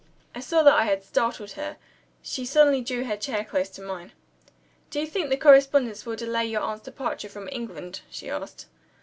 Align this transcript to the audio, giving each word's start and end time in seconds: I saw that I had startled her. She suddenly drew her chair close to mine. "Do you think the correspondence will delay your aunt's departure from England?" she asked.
I 0.33 0.39
saw 0.39 0.63
that 0.63 0.73
I 0.73 0.85
had 0.85 1.03
startled 1.03 1.51
her. 1.51 1.77
She 2.23 2.43
suddenly 2.43 2.81
drew 2.81 3.03
her 3.03 3.15
chair 3.15 3.43
close 3.45 3.69
to 3.69 3.83
mine. 3.83 4.13
"Do 4.89 4.99
you 4.99 5.05
think 5.05 5.29
the 5.29 5.37
correspondence 5.37 6.07
will 6.07 6.15
delay 6.15 6.47
your 6.47 6.61
aunt's 6.61 6.85
departure 6.85 7.29
from 7.29 7.47
England?" 7.51 8.01
she 8.09 8.27
asked. 8.27 8.65